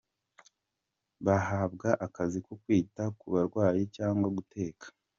bahabwa 1.25 1.89
akazi 2.05 2.39
ko 2.45 2.53
kwita 2.61 3.03
ku 3.17 3.25
barwayi 3.33 3.83
cyangwa 3.95 4.27
guteka. 4.37 4.85